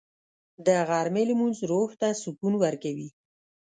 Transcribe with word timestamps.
د 0.65 0.67
غرمې 0.89 1.23
لمونځ 1.29 1.57
روح 1.71 1.89
ته 2.01 2.07
سکون 2.21 2.53
ورکوي 2.63 3.09